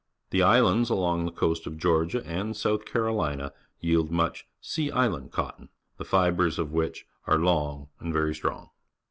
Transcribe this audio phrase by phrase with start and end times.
[0.31, 5.69] The islands along the coast of Georgia and South Carolina yield much" sea island cotton,"
[5.99, 8.71] the fibres of which are long and verj strong.